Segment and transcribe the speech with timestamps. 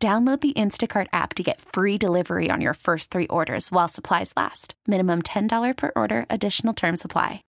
[0.00, 4.32] Download the Instacart app to get free delivery on your first three orders while supplies
[4.36, 4.74] last.
[4.86, 7.42] Minimum $10 per order, additional term supply.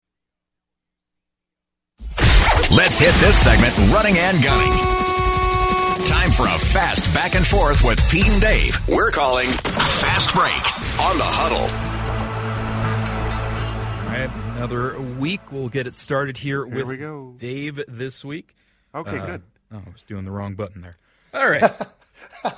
[2.71, 4.73] Let's hit this segment running and gunning.
[6.07, 8.75] Time for a fast back and forth with Pete and Dave.
[8.87, 11.69] We're calling Fast Break on the Huddle.
[14.07, 15.51] All right, another week.
[15.51, 17.35] We'll get it started here, Here with we go.
[17.37, 18.55] Dave this week.
[18.95, 19.41] Okay, Uh, good.
[19.71, 20.95] Oh, I was doing the wrong button there.
[21.35, 21.71] All right.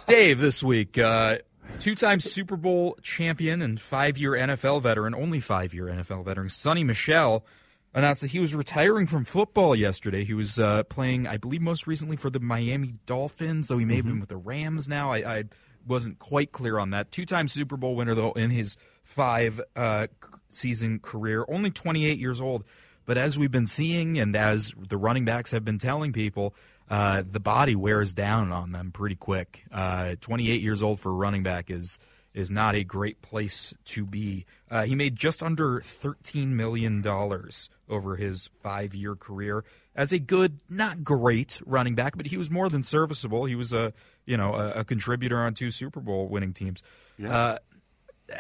[0.07, 1.37] Dave this week, uh,
[1.79, 6.47] two time Super Bowl champion and five year NFL veteran, only five year NFL veteran,
[6.47, 7.45] Sony Michel,
[7.93, 10.23] announced that he was retiring from football yesterday.
[10.23, 13.97] He was uh, playing, I believe, most recently for the Miami Dolphins, though he may
[13.97, 15.11] have been with the Rams now.
[15.11, 15.43] I, I
[15.87, 17.11] wasn't quite clear on that.
[17.11, 20.07] Two time Super Bowl winner, though, in his five uh,
[20.49, 22.63] season career, only 28 years old.
[23.05, 26.53] But as we've been seeing, and as the running backs have been telling people,
[26.91, 29.63] uh, the body wears down on them pretty quick.
[29.71, 31.99] Uh, 28 years old for a running back is
[32.33, 34.45] is not a great place to be.
[34.69, 39.63] Uh, he made just under 13 million dollars over his five year career
[39.95, 43.45] as a good, not great running back, but he was more than serviceable.
[43.45, 43.93] He was a
[44.25, 46.83] you know a, a contributor on two Super Bowl winning teams.
[47.25, 47.57] Uh,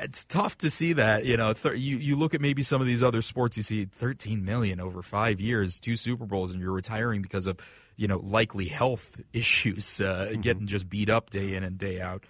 [0.01, 1.25] it's tough to see that.
[1.25, 3.55] You know, th- you you look at maybe some of these other sports.
[3.55, 7.57] You see 13 million over five years, two Super Bowls, and you're retiring because of
[8.01, 12.23] you know likely health issues, uh, getting just beat up day in and day out.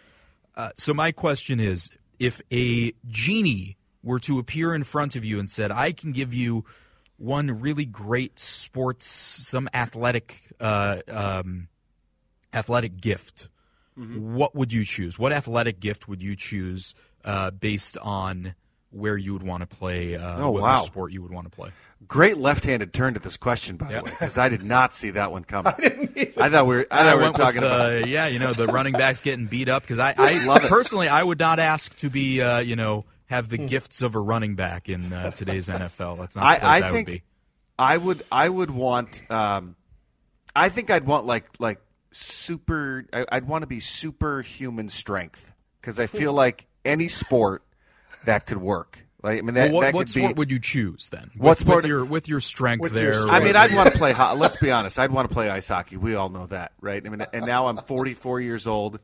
[0.53, 5.39] Uh, so my question is, if a genie were to appear in front of you
[5.39, 6.65] and said, "I can give you
[7.15, 11.69] one really great sports, some athletic, uh, um,
[12.53, 13.47] athletic gift,"
[13.95, 15.17] what would you choose?
[15.17, 18.55] What athletic gift would you choose uh, based on
[18.91, 20.15] where you would want to play?
[20.15, 20.77] Uh, Oh, what wow.
[20.77, 21.71] sport you would want to play?
[22.07, 23.99] Great left-handed turn to this question, by Yeah.
[23.99, 25.73] the way, because I did not see that one coming.
[25.77, 26.37] I didn't.
[26.37, 26.87] I thought we were.
[26.91, 27.91] I thought we were talking with, about.
[28.03, 30.69] uh, yeah, you know, the running backs getting beat up because I, I Love it.
[30.69, 33.51] personally I would not ask to be, uh, you know, have Hmm.
[33.51, 36.17] the gifts of a running back in uh, today's NFL.
[36.19, 37.23] That's not I, the place I, I would think be.
[37.79, 38.23] I would.
[38.31, 39.31] I would want.
[39.31, 39.75] Um,
[40.55, 41.79] I think I'd want like like
[42.11, 43.05] super.
[43.13, 47.63] I, I'd want to be superhuman strength because I feel like any sport
[48.25, 48.99] that could work.
[49.23, 50.39] Like I mean, that, Well, what that what could sport be.
[50.39, 51.29] would you choose then?
[51.37, 53.13] What with, sport- with your with your strength With there?
[53.13, 54.13] your I mean, I'd want to play.
[54.13, 54.97] ho- Let's be honest.
[54.97, 55.95] I'd want to play ice hockey.
[55.95, 57.05] We all know that, right?
[57.05, 58.99] I mean, and now I'm 44 years old,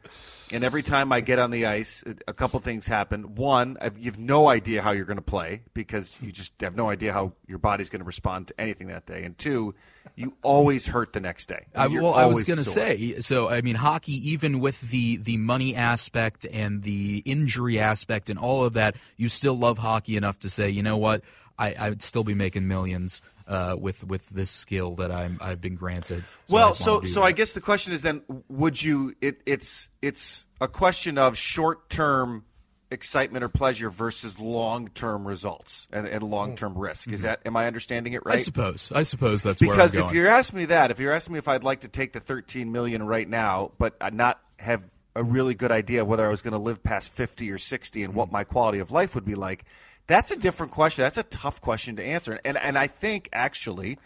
[0.52, 3.36] and every time I get on the ice, a couple things happen.
[3.36, 6.76] One, I've, you have no idea how you're going to play because you just have
[6.76, 9.24] no idea how your body's going to respond to anything that day.
[9.24, 9.76] And two,
[10.16, 11.66] you always hurt the next day.
[11.76, 15.38] I, well, I was going to say, so I mean, hockey, even with the the
[15.38, 20.40] money aspect and the injury aspect and all of that, you still love hockey enough
[20.40, 21.24] to say, you know what,
[21.60, 25.62] I, I would still be making millions uh, with with this skill that I'm I've
[25.62, 26.24] been granted.
[26.48, 27.26] So well, so so that.
[27.26, 29.14] I guess the question is then, would you?
[29.22, 32.46] It, it's it's a question of short term
[32.90, 36.80] excitement or pleasure versus long term results and, and long term hmm.
[36.80, 37.10] risk.
[37.10, 37.28] Is mm-hmm.
[37.28, 38.36] that am I understanding it right?
[38.36, 41.14] I suppose I suppose that's because where I'm if you're asking me that, if you're
[41.14, 44.84] asking me if I'd like to take the 13 million right now, but not have
[45.16, 48.14] a really good idea whether I was going to live past 50 or 60 and
[48.14, 48.34] what hmm.
[48.34, 49.66] my quality of life would be like,
[50.08, 51.04] that's a different question.
[51.04, 52.40] That's a tough question to answer.
[52.44, 54.00] And and I think actually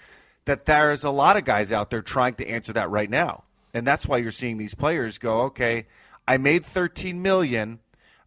[0.46, 3.44] that there's a lot of guys out there trying to answer that right now.
[3.74, 5.86] And that's why you're seeing these players go, "Okay,
[6.28, 7.80] I made 13 million.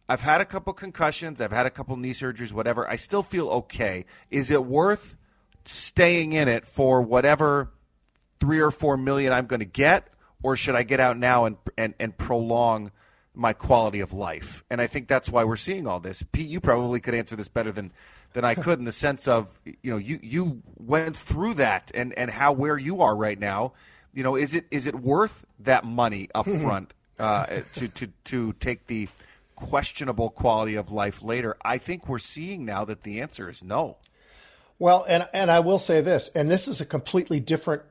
[0.07, 2.87] I've had a couple concussions, I've had a couple knee surgeries, whatever.
[2.89, 4.05] I still feel okay.
[4.29, 5.15] Is it worth
[5.65, 7.71] staying in it for whatever
[8.39, 10.09] three or four million I'm going to get,
[10.43, 12.91] or should I get out now and, and and prolong
[13.35, 14.63] my quality of life?
[14.69, 16.23] And I think that's why we're seeing all this.
[16.31, 17.91] Pete, you probably could answer this better than
[18.33, 22.13] than I could in the sense of you know you you went through that and
[22.17, 23.73] and how where you are right now.
[24.13, 27.45] You know, is it is it worth that money up front uh,
[27.75, 29.09] to to to take the
[29.55, 31.57] questionable quality of life later?
[31.63, 33.97] I think we're seeing now that the answer is no.
[34.79, 37.83] Well, and and I will say this, and this is a completely different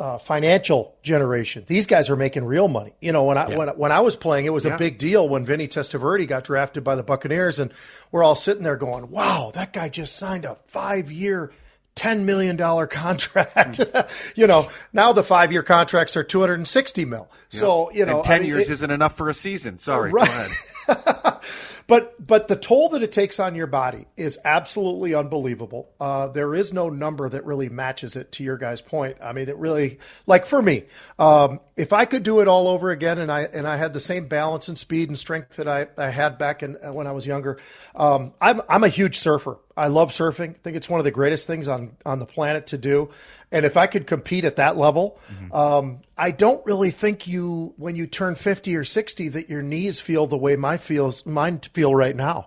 [0.00, 1.62] uh, financial generation.
[1.66, 2.94] These guys are making real money.
[3.00, 4.74] You know, when I when when I was playing, it was Yeah.
[4.74, 7.70] a big deal when Vinny Testaverde got drafted by the Buccaneers, and
[8.10, 11.52] we're all sitting there going, "Wow, that guy just signed a five year."
[11.96, 12.56] $10 million
[12.86, 13.80] contract.
[14.36, 17.28] you know, now the five year contracts are 260 mil.
[17.50, 19.80] So, you know, and 10 I mean, years isn't enough for a season.
[19.80, 20.10] Sorry.
[20.12, 20.50] Right.
[21.90, 25.90] But but the toll that it takes on your body is absolutely unbelievable.
[25.98, 28.30] Uh, there is no number that really matches it.
[28.30, 30.84] To your guy's point, I mean, it really like for me,
[31.18, 33.98] um, if I could do it all over again, and I and I had the
[33.98, 37.26] same balance and speed and strength that I, I had back in when I was
[37.26, 37.58] younger,
[37.96, 39.58] um, I'm I'm a huge surfer.
[39.80, 40.50] I love surfing.
[40.50, 43.10] I think it's one of the greatest things on on the planet to do.
[43.52, 45.18] And if I could compete at that level,
[45.52, 49.98] um, I don't really think you, when you turn 50 or 60, that your knees
[49.98, 52.46] feel the way my feels, mine feel right now.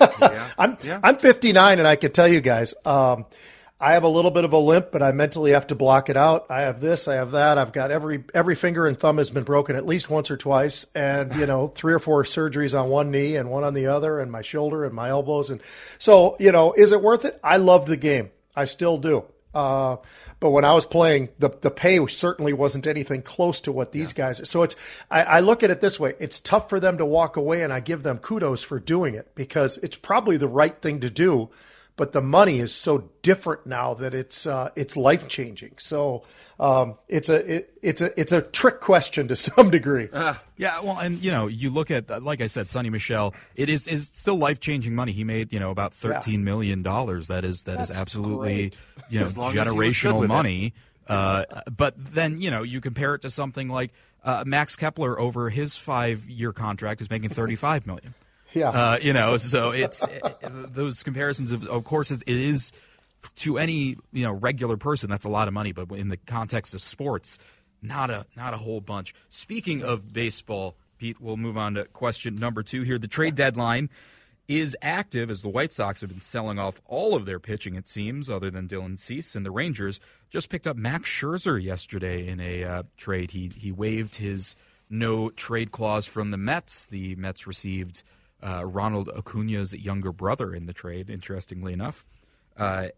[0.58, 3.26] I'm, I'm 59 and I can tell you guys, um,
[3.80, 6.16] I have a little bit of a limp, but I mentally have to block it
[6.16, 6.46] out.
[6.50, 7.58] I have this, I have that.
[7.58, 10.86] I've got every every finger and thumb has been broken at least once or twice,
[10.96, 14.18] and you know three or four surgeries on one knee and one on the other,
[14.18, 15.60] and my shoulder and my elbows, and
[15.98, 17.38] so you know, is it worth it?
[17.44, 19.24] I love the game, I still do.
[19.54, 19.96] Uh,
[20.40, 24.12] but when I was playing, the the pay certainly wasn't anything close to what these
[24.12, 24.48] guys.
[24.48, 24.74] So it's
[25.08, 27.72] I, I look at it this way: it's tough for them to walk away, and
[27.72, 31.50] I give them kudos for doing it because it's probably the right thing to do.
[31.98, 35.74] But the money is so different now that it's uh, it's life changing.
[35.78, 36.22] So
[36.60, 40.08] um, it's a it, it's a it's a trick question to some degree.
[40.12, 43.34] Yeah, well, and you know, you look at like I said, Sony Michel.
[43.56, 45.12] It is is still life changing money.
[45.12, 47.28] He made you know about thirteen million dollars.
[47.28, 48.78] That is that is That's absolutely great.
[49.10, 50.74] you know As long as he was good generational money.
[51.08, 51.44] Uh,
[51.74, 53.92] but then you know you compare it to something like
[54.24, 58.14] uh, Max Kepler over his five year contract is making thirty five million.
[58.52, 58.70] Yeah.
[58.70, 60.06] Uh, you know, so it's
[60.42, 61.52] those comparisons.
[61.52, 62.72] Of, of course, it, is
[63.36, 66.74] to any you know regular person that's a lot of money, but in the context
[66.74, 67.38] of sports,
[67.82, 69.14] not a not a whole bunch.
[69.28, 72.98] Speaking of baseball, Pete, we'll move on to question number two here.
[72.98, 73.90] The trade deadline
[74.48, 77.86] is active as the White Sox have been selling off all of their pitching, it
[77.86, 82.40] seems, other than Dylan Cease, and the Rangers just picked up Max Scherzer yesterday in
[82.40, 83.32] a uh, trade.
[83.32, 84.56] He he waived his
[84.90, 86.86] no trade clause from the Mets.
[86.86, 88.02] The Mets received
[88.42, 91.10] uh, Ronald Acuna's younger brother in the trade.
[91.10, 92.04] Interestingly enough.
[92.56, 92.88] Uh,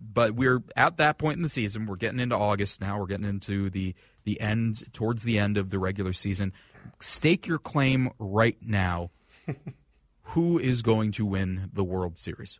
[0.00, 1.86] but we're at that point in the season.
[1.86, 2.98] We're getting into August now.
[2.98, 3.94] We're getting into the
[4.24, 6.52] the end, towards the end of the regular season.
[6.98, 9.10] Stake your claim right now.
[10.28, 12.58] Who is going to win the World Series?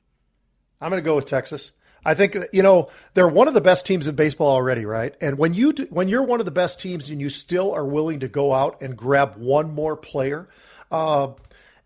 [0.80, 1.72] I'm going to go with Texas.
[2.04, 5.14] I think you know they're one of the best teams in baseball already, right?
[5.20, 7.84] And when you do, when you're one of the best teams and you still are
[7.84, 10.46] willing to go out and grab one more player,
[10.90, 11.28] uh,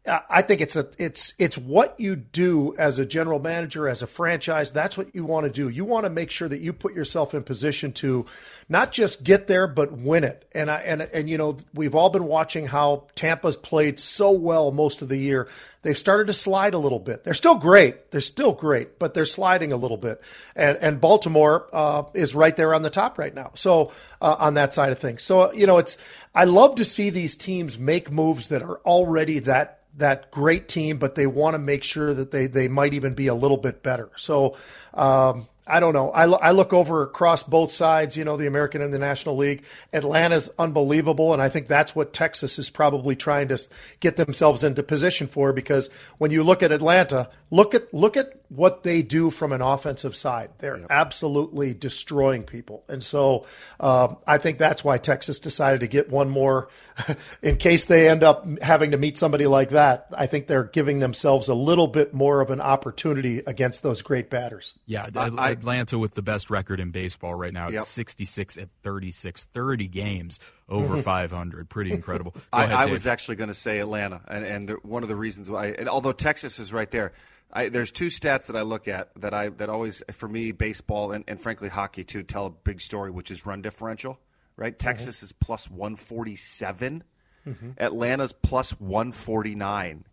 [0.08, 4.06] I think it's a it's it's what you do as a general manager, as a
[4.06, 4.70] franchise.
[4.70, 5.68] That's what you want to do.
[5.68, 8.26] You want to make sure that you put yourself in position to
[8.68, 10.48] not just get there but win it.
[10.52, 14.72] And I and and you know we've all been watching how Tampa's played so well
[14.72, 15.48] most of the year.
[15.82, 17.22] They've started to slide a little bit.
[17.22, 18.10] They're still great.
[18.10, 20.20] They're still great, but they're sliding a little bit.
[20.56, 23.52] And and Baltimore uh, is right there on the top right now.
[23.54, 25.22] So uh, on that side of things.
[25.22, 25.98] So you know it's
[26.38, 30.98] I love to see these teams make moves that are already that that great team,
[30.98, 33.82] but they want to make sure that they they might even be a little bit
[33.82, 34.08] better.
[34.14, 34.56] So
[34.94, 36.10] um, I don't know.
[36.10, 39.36] I, lo- I look over across both sides, you know, the American and the National
[39.36, 39.64] League.
[39.92, 43.58] Atlanta's unbelievable, and I think that's what Texas is probably trying to
[44.00, 45.52] get themselves into position for.
[45.52, 45.88] Because
[46.18, 50.16] when you look at Atlanta, look at look at what they do from an offensive
[50.16, 50.50] side.
[50.58, 53.44] They're absolutely destroying people, and so
[53.80, 56.68] um, I think that's why Texas decided to get one more,
[57.42, 60.06] in case they end up having to meet somebody like that.
[60.16, 64.30] I think they're giving themselves a little bit more of an opportunity against those great
[64.30, 64.74] batters.
[64.86, 67.68] Yeah, I- Atlanta with the best record in baseball right now.
[67.68, 67.82] It's Yep.
[67.82, 71.02] 66 at 36, 30 games over mm-hmm.
[71.02, 71.68] 500.
[71.68, 72.34] Pretty incredible.
[72.52, 75.16] I, ahead, I was actually going to say Atlanta, and and the, one of the
[75.16, 77.12] reasons why, and although Texas is right there,
[77.52, 81.12] I, there's two stats that I look at that I that always for me baseball
[81.12, 84.18] and, and frankly hockey too tell a big story, which is run differential.
[84.56, 84.88] Right, mm-hmm.
[84.88, 87.04] Texas is plus 147,
[87.46, 87.70] mm-hmm.
[87.78, 90.04] Atlanta's plus 149.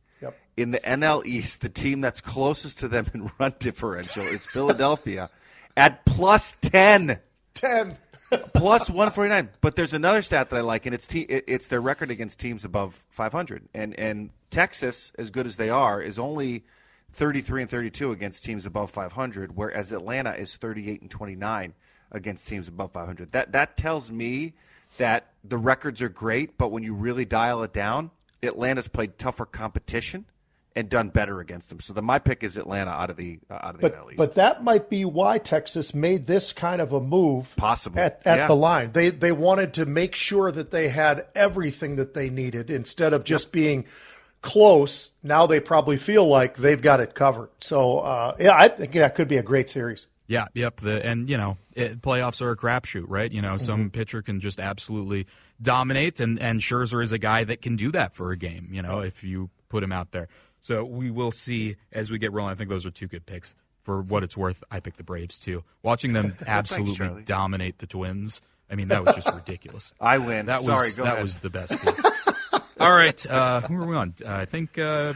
[0.57, 5.29] In the NL East, the team that's closest to them in run differential is Philadelphia
[5.75, 7.19] at plus 10
[7.55, 7.97] Ten.
[8.53, 9.49] plus 149.
[9.61, 12.63] But there's another stat that I like, and it's te- it's their record against teams
[12.63, 13.69] above 500.
[13.73, 16.65] And and Texas, as good as they are, is only
[17.13, 21.73] 33 and 32 against teams above 500, whereas Atlanta is 38 and 29
[22.11, 23.31] against teams above 500.
[23.31, 24.53] That that tells me
[24.97, 28.11] that the records are great, but when you really dial it down,
[28.43, 30.25] Atlanta's played tougher competition
[30.75, 31.79] and done better against them.
[31.79, 34.07] So then my pick is Atlanta out of the uh, out of the NL But
[34.11, 34.17] East.
[34.17, 38.01] but that might be why Texas made this kind of a move Possibly.
[38.01, 38.47] at, at Yeah.
[38.47, 38.91] the line.
[38.91, 43.23] They they wanted to make sure that they had everything that they needed instead of
[43.23, 43.85] just being
[44.41, 45.11] close.
[45.23, 47.49] Now they probably feel like they've got it covered.
[47.61, 50.07] So uh, yeah, I think that could be a great series.
[50.27, 50.81] Yeah, yep.
[50.81, 53.31] The and you know it, playoffs are a crapshoot, right?
[53.31, 55.27] You know, some pitcher can just absolutely
[55.61, 58.69] dominate, and and Scherzer is a guy that can do that for a game.
[58.71, 60.27] You know, if you put him out there.
[60.65, 62.51] So we will see as we get rolling.
[62.51, 63.53] I think those are two good picks.
[63.83, 65.63] For what it's worth, I picked the Braves too.
[65.83, 67.21] Watching them absolutely Charlie.
[67.21, 68.41] dominate the Twins.
[68.67, 69.93] I mean, that was just ridiculous.
[70.01, 70.47] I win.
[70.47, 71.21] That Sorry, was that ahead.
[71.21, 71.85] was the best.
[72.79, 74.15] All right, uh, who are we on?
[74.25, 75.13] Uh, I think uh,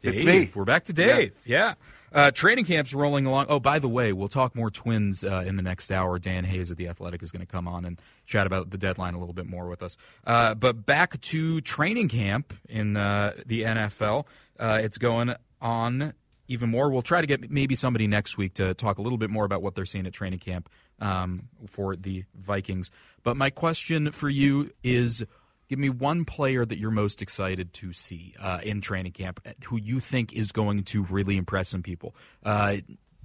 [0.00, 0.56] Dave.
[0.56, 1.32] We're back to Dave.
[1.44, 1.74] Yeah.
[2.10, 3.46] Uh, training camp's rolling along.
[3.50, 6.18] Oh, by the way, we'll talk more Twins uh, in the next hour.
[6.18, 9.14] Dan Hayes of the Athletic is going to come on and chat about the deadline
[9.14, 9.96] a little bit more with us.
[10.26, 14.24] Uh, but back to training camp in uh, the NFL.
[14.58, 16.14] Uh, it's going on
[16.48, 16.90] even more.
[16.90, 19.62] We'll try to get maybe somebody next week to talk a little bit more about
[19.62, 22.90] what they're seeing at training camp um, for the Vikings.
[23.22, 25.24] But my question for you is
[25.68, 29.76] give me one player that you're most excited to see uh, in training camp who
[29.76, 32.16] you think is going to really impress some people.
[32.42, 32.76] Uh,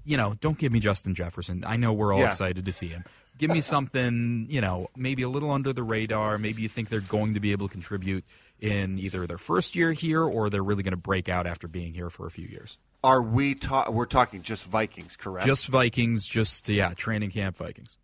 [0.05, 1.63] you know, don't give me Justin Jefferson.
[1.65, 2.27] I know we're all Yeah.
[2.27, 3.03] excited to see him.
[3.37, 6.37] Give me something, you know, maybe a little under the radar.
[6.37, 8.23] Maybe you think they're going to be able to contribute
[8.59, 11.93] in either their first year here or they're really going to break out after being
[11.93, 12.77] here for a few years.
[13.03, 15.45] Are we ta- we're talking just Vikings, correct?
[15.47, 17.97] Just Vikings, just yeah, training camp Vikings.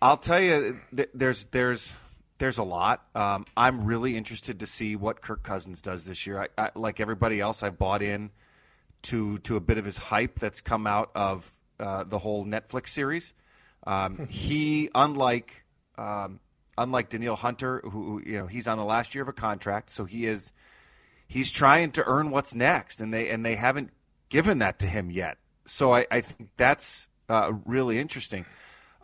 [0.00, 1.92] I'll tell you, th- there's there's
[2.38, 3.04] there's a lot.
[3.14, 6.42] Um, I'm really interested to see what Kirk Cousins does this year.
[6.56, 8.30] I, I, like everybody else, I've bought in
[9.02, 12.88] to to a bit of his hype that's come out of uh, the whole Netflix
[12.88, 13.32] series.
[13.86, 15.64] Um, he, unlike
[15.98, 16.40] um,
[16.78, 19.90] unlike Danielle Hunter, who who, you know he's on the last year of a contract,
[19.90, 20.52] so he is
[21.26, 23.90] he's trying to earn what's next, and they and they haven't
[24.28, 25.38] given that to him yet.
[25.66, 28.46] So I, I think that's uh, really interesting.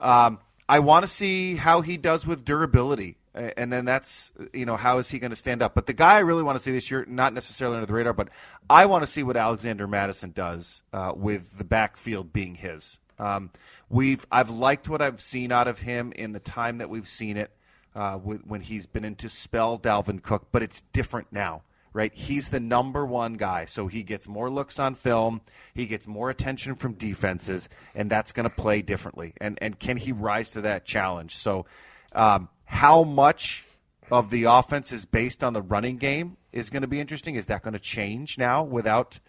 [0.00, 0.38] Um,
[0.68, 3.16] I want to see how he does with durability,
[3.56, 5.74] and then that's you know how is he going to stand up.
[5.74, 8.12] But the guy I really want to see this year, not necessarily under the radar,
[8.12, 8.28] but
[8.68, 12.98] I want to see what Alexander Mattison does uh, with the backfield being his.
[13.18, 13.50] Um,
[13.88, 17.36] we've I've liked what I've seen out of him in the time that we've seen
[17.36, 17.50] it
[17.94, 22.14] uh, with, when he's been in to spell Dalvin Cook, but it's different now right?
[22.14, 25.40] He's the number one guy, so he gets more looks on film,
[25.74, 29.34] he gets more attention from defenses, and that's going to play differently.
[29.40, 31.34] And and can he rise to that challenge?
[31.34, 31.66] So,
[32.12, 33.64] um, how much
[34.10, 37.34] of the offense is based on the running game is going to be interesting.
[37.34, 39.20] Is that going to change now without?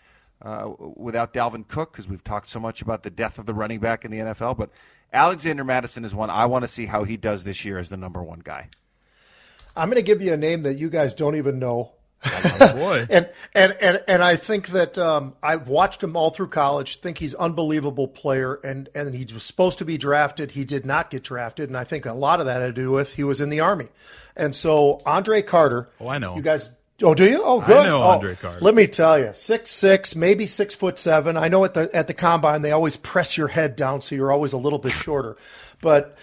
[0.42, 3.82] Uh, without Dalvin Cook, because we've talked so much about the death of the running
[3.82, 4.70] back in the NFL, but
[5.12, 7.98] Alexander Mattison is one I want to see how he does this year as the
[7.98, 8.70] number one guy.
[9.76, 11.92] I'm going to give you a name that you guys don't even know.
[12.26, 13.08] Oh, boy.
[13.10, 17.00] and and and and I think that um, I've watched him all through college.
[17.00, 20.52] Think he's unbelievable player, and and he was supposed to be drafted.
[20.52, 22.92] He did not get drafted, and I think a lot of that had to do
[22.92, 23.88] with he was in the army,
[24.36, 25.90] and so Andre Carter.
[26.00, 26.36] Oh, I know.
[26.36, 26.72] You guys.
[27.02, 27.42] Oh, do you?
[27.42, 27.86] Oh, good.
[27.86, 28.60] know Oh, Andre Carter.
[28.60, 31.38] Let me tell you, six six, maybe six foot seven.
[31.38, 34.32] I know at the at the combine they always press your head down, so you're
[34.32, 35.38] always a little bit shorter,
[35.82, 36.18] but.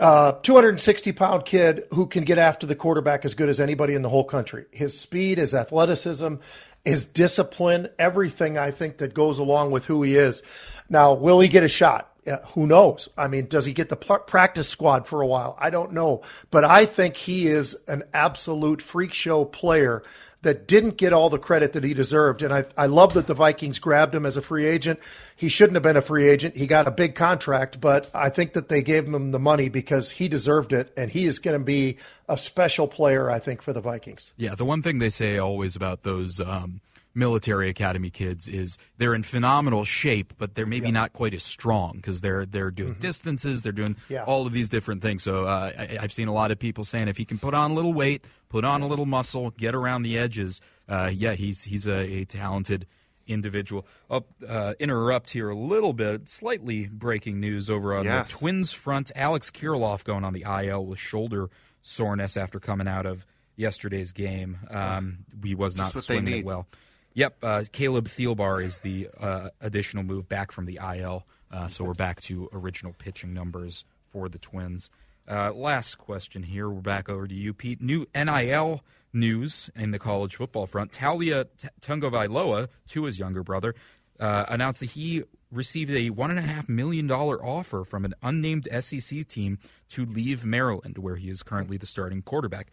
[0.00, 4.02] Uh, 260 pound kid who can get after the quarterback as good as anybody in
[4.02, 4.64] the whole country.
[4.70, 6.36] His speed, his athleticism,
[6.84, 10.42] his discipline, everything I think that goes along with who he is.
[10.88, 12.08] Now, will he get a shot?
[12.54, 13.08] Who knows?
[13.18, 15.56] I mean, does he get the pl- practice squad for a while?
[15.58, 16.22] I don't know.
[16.50, 20.04] But I think he is an absolute freak show player
[20.42, 22.42] that didn't get all the credit that he deserved.
[22.42, 24.98] And I, I love that the Vikings grabbed him as a free agent.
[25.36, 26.56] He shouldn't have been a free agent.
[26.56, 30.12] He got a big contract, but I think that they gave him the money because
[30.12, 30.92] he deserved it.
[30.96, 31.96] And he is going to be
[32.28, 34.32] a special player, I think, for the Vikings.
[34.36, 36.80] Yeah, the one thing they say always about those um,
[37.14, 41.92] military academy kids is they're in phenomenal shape, but they're maybe not quite as strong
[41.96, 44.24] because they're they're doing distances, they're doing Yeah.
[44.24, 45.22] all of these different things.
[45.22, 47.70] So uh, I, I've seen a lot of people saying if he can put on
[47.70, 51.64] a little weight, put on a little muscle, get around the edges, uh, yeah, he's
[51.64, 52.86] he's a, a talented
[53.26, 53.86] individual.
[54.10, 56.28] I'll uh, interrupt here a little bit.
[56.28, 58.32] Slightly breaking news over on Yes.
[58.32, 59.12] the Twins front.
[59.14, 61.48] Alex Kirilloff going on the IL with shoulder
[61.82, 63.24] soreness after coming out of
[63.56, 64.58] yesterday's game.
[64.70, 66.66] Um, he was not swinging it well.
[67.14, 71.84] Yep, uh, Caleb Thielbar is the uh, additional move back from the IL, uh, so
[71.84, 74.90] we're back to original pitching numbers for the Twins.
[75.28, 76.70] Uh, last question here.
[76.70, 77.82] We're back over to you, Pete.
[77.82, 80.92] New NIL news in the college football front.
[80.92, 83.74] Taulia T- Tagovailoa, his younger brother,
[84.18, 85.22] uh, announced that he
[85.52, 91.28] received a $1.5 million offer from an unnamed SEC team to leave Maryland, where he
[91.28, 92.68] is currently the starting quarterback.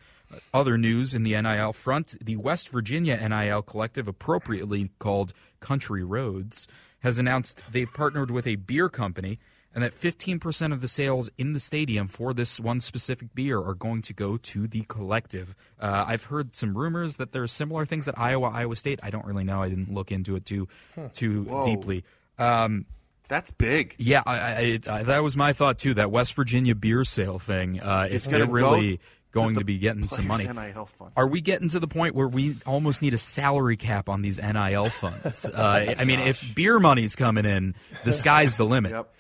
[0.53, 6.67] Other news in the NIL front the West Virginia NIL collective, appropriately called Country Roads,
[6.99, 9.39] has announced they've partnered with a beer company
[9.73, 13.75] and that 15% of the sales in the stadium for this one specific beer are
[13.75, 15.55] going to go to the collective.
[15.79, 18.99] Uh, I've heard some rumors that there's similar things at Iowa, Iowa State.
[19.03, 19.61] I don't really know.
[19.61, 20.67] I didn't look into it too
[21.13, 22.03] too deeply.
[22.39, 22.85] Um,
[23.27, 23.95] That's big.
[23.97, 25.93] Yeah, I, I, I, that was my thought too.
[25.93, 27.79] That West Virginia beer sale thing.
[27.79, 28.99] Uh, if they're really
[29.31, 31.11] go going the to be getting some money, NIL fund.
[31.15, 34.39] are we getting to the point where we almost need a salary cap on these
[34.39, 35.45] NIL funds?
[35.53, 38.91] uh, I mean, if beer money's coming in, the sky's the limit.
[38.91, 39.13] Yep.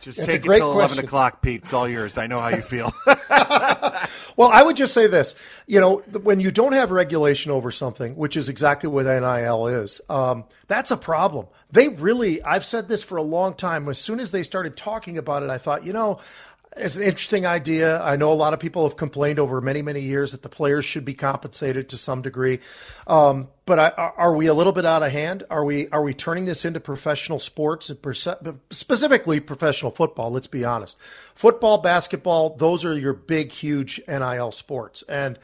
[0.00, 1.62] Just That's take it till eleven o'clock, Pete.
[1.64, 2.18] It's all yours.
[2.18, 2.92] I know how you feel.
[4.40, 5.34] Well, I would just say this.
[5.66, 10.00] You know, when you don't have regulation over something, which is exactly what NIL is,
[10.08, 11.46] um, that's a problem.
[11.70, 13.86] They really, I've said this for a long time.
[13.90, 16.20] As soon as they started talking about it, I thought, you know,
[16.76, 18.00] it's an interesting idea.
[18.00, 20.84] I know a lot of people have complained over many, many years that the players
[20.84, 22.60] should be compensated to some degree.
[23.08, 25.44] Um, but I, are we a little bit out of hand?
[25.50, 30.30] Are we are we turning this into professional sports, and specifically professional football?
[30.30, 30.96] Let's be honest.
[31.34, 35.38] Football, basketball, those are your big, huge NIL sports, and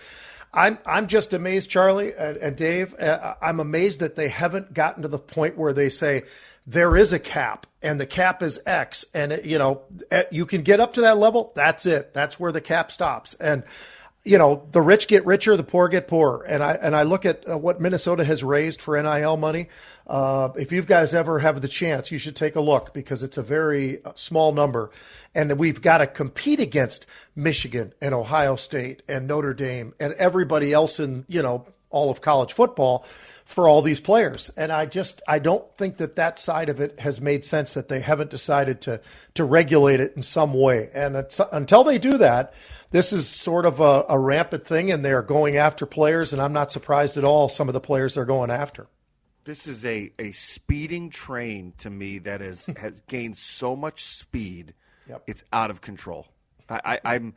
[0.55, 2.95] I'm I'm just amazed, Charlie and, and Dave.
[2.95, 6.23] Uh, I'm amazed that they haven't gotten to the point where they say
[6.67, 10.45] there is a cap and the cap is X, and it, you know eh, you
[10.45, 11.53] can get up to that level.
[11.55, 12.13] That's it.
[12.13, 13.63] That's where the cap stops, and
[14.25, 16.43] you know the rich get richer, the poor get poorer.
[16.43, 19.69] And I and I look at uh, what Minnesota has raised for NIL money.
[20.07, 23.39] Uh, if you guys ever have the chance, you should take a look because it's
[23.39, 24.91] a very uh, small number,
[25.35, 27.07] and we've got to compete against
[27.37, 32.21] Michigan and Ohio State and Notre Dame and everybody else in you know all of
[32.21, 33.07] college football
[33.47, 34.51] for all these players.
[34.57, 37.89] And I just I don't think that that side of it has made sense that
[37.89, 39.01] they haven't decided to
[39.35, 40.91] to regulate it in some way.
[40.93, 42.53] And it's, until they do that,
[42.91, 46.33] this is sort of a, a rampant thing, and they are going after players.
[46.33, 47.49] And I'm not surprised at all.
[47.49, 48.89] Some of the players they're going after.
[49.47, 54.75] this is a, a speeding train to me that has, has gained so much speed.
[55.09, 55.23] Yep.
[55.29, 56.27] It's out of control.
[56.69, 57.35] I, I, I'm,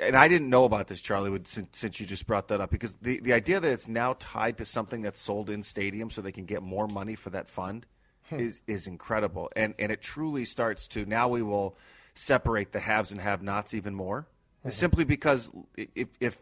[0.00, 2.70] and I didn't know about this, Charlie, would- since, since you just brought that up,
[2.70, 6.20] because the, the idea that it's now tied to something that's sold in stadium so
[6.20, 7.86] they can get more money for that fund
[8.28, 8.38] hmm.
[8.38, 11.76] is is incredible, and and it truly starts to now we will
[12.14, 14.26] separate the haves and have-nots even more,
[14.62, 14.70] hmm.
[14.70, 16.38] simply because if if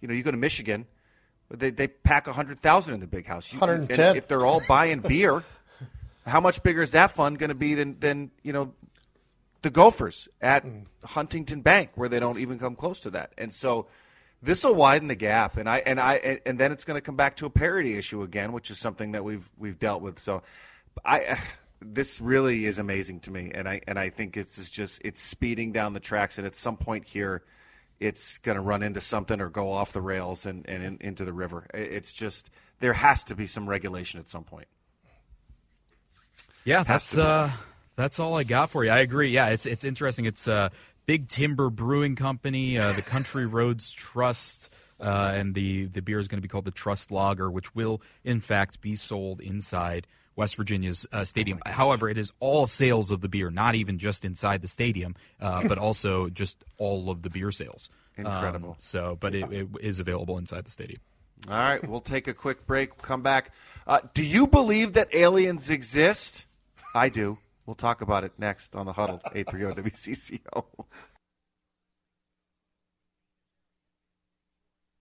[0.00, 0.86] you know you go to Michigan.
[1.54, 3.52] They, they pack 100,000 in the big house.
[3.52, 4.16] And 110.
[4.16, 5.44] If they're all buying beer,
[6.26, 8.72] how much bigger is that fund going to be than, than you know
[9.62, 10.64] the Gophers at
[11.04, 13.32] Huntington Bank, where they don't even come close to that?
[13.38, 13.86] And so
[14.42, 17.16] this will widen the gap, and I and I and, then it's going to come
[17.16, 20.18] back to a parity issue again, which is something that we've we've dealt with.
[20.18, 20.42] So
[21.04, 21.38] I.
[21.84, 25.72] This really is amazing to me, and I and I think it's just it's speeding
[25.72, 27.42] down the tracks, and at some point here,
[27.98, 31.24] it's going to run into something or go off the rails and, and in, into
[31.24, 31.66] the river.
[31.74, 34.68] It's just there has to be some regulation at some point.
[36.64, 37.50] Yeah, that's uh,
[37.96, 38.90] that's all I got for you.
[38.90, 39.30] I agree.
[39.30, 40.24] Yeah, it's it's interesting.
[40.24, 40.70] It's uh,
[41.06, 46.28] Big Timber Brewing Company, uh, the Country Roads Trust, uh, and the the beer is
[46.28, 50.56] going to be called the Trust Lager, which will in fact be sold inside West
[50.56, 51.60] Virginia's uh, stadium.
[51.66, 55.66] However, it is all sales of the beer, not even just inside the stadium, uh,
[55.68, 57.88] but also just all of the beer sales.
[58.16, 58.70] Incredible.
[58.70, 61.00] Um, so, but it, it is available inside the stadium.
[61.48, 62.98] All right, we'll take a quick break.
[63.02, 63.50] Come back.
[63.86, 66.44] Uh, do you believe that aliens exist?
[66.94, 67.38] I do.
[67.66, 69.20] We'll talk about it next on the huddle.
[69.34, 70.64] 830 WCCO.